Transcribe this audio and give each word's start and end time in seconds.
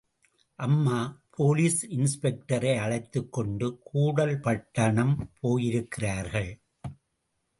அம்மா 0.55 0.99
போலீஸ் 1.29 1.81
இன்ஸ்பெக்டரை 1.89 2.71
அழைத்துக்கொண்டு 2.79 3.79
கூடல் 3.83 4.39
பட்டணம் 4.39 5.13
போயிருக்கிறார்கள். 5.41 6.51